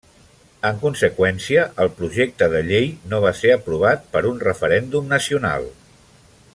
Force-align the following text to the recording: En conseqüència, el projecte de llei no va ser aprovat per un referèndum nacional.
En 0.69 0.77
conseqüència, 0.83 1.65
el 1.83 1.91
projecte 1.99 2.47
de 2.55 2.63
llei 2.71 2.89
no 3.11 3.19
va 3.27 3.35
ser 3.41 3.53
aprovat 3.57 4.11
per 4.15 4.27
un 4.31 4.41
referèndum 4.49 5.13
nacional. 5.17 5.69